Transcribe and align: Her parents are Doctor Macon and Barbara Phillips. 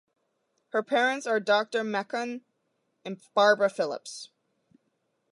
Her 0.69 0.81
parents 0.81 1.27
are 1.27 1.39
Doctor 1.39 1.83
Macon 1.83 2.41
and 3.05 3.21
Barbara 3.35 3.69
Phillips. 3.69 4.29